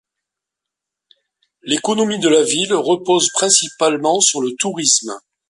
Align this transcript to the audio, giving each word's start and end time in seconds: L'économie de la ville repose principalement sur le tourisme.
L'économie 1.61 2.17
de 2.17 2.27
la 2.27 2.41
ville 2.41 2.73
repose 2.73 3.29
principalement 3.35 4.19
sur 4.19 4.41
le 4.41 4.55
tourisme. 4.57 5.11